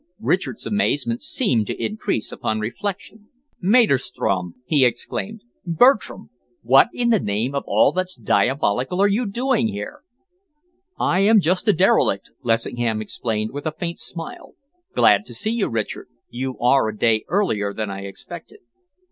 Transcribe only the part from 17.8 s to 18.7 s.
I expected."